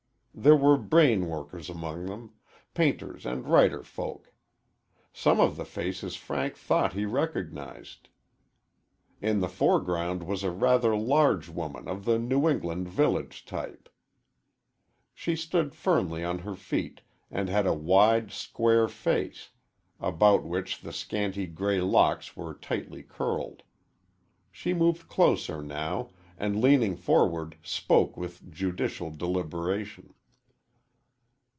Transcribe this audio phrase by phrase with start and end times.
[0.33, 2.33] There were brain workers among them
[2.73, 4.31] painters and writer folk.
[5.11, 8.07] Some of the faces Frank thought he recognized.
[9.21, 13.89] In the foreground was a rather large woman of the New England village type.
[15.13, 19.49] She stood firmly on her feet, and had a wide, square face,
[19.99, 23.63] about which the scanty gray locks were tightly curled.
[24.49, 30.13] She moved closer now, and leaning forward, spoke with judicial deliberation.